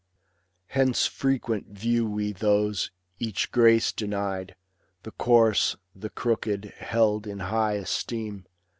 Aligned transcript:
Hence 0.69 1.05
frequent 1.05 1.67
view 1.67 2.09
we 2.09 2.31
those, 2.31 2.89
each 3.19 3.51
grace 3.51 3.91
denied, 3.91 4.55
The 5.03 5.11
coarse, 5.11 5.75
the 5.95 6.09
crooked, 6.09 6.73
held 6.79 7.27
in 7.27 7.37
high 7.51 7.73
esteem. 7.73 8.47